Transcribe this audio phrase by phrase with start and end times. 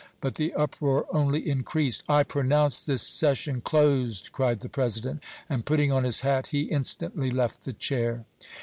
[0.19, 2.03] But the uproar only increased.
[2.09, 7.29] "I pronounce this session closed!" cried the President, and putting on his hat he instantly
[7.29, 8.25] left the chair.